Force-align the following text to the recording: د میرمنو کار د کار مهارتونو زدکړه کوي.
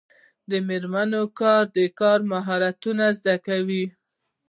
د 0.49 0.51
میرمنو 0.67 1.23
کار 1.39 1.63
د 1.77 1.79
کار 1.99 2.19
مهارتونو 2.31 3.05
زدکړه 3.17 3.37
کوي. 3.47 3.85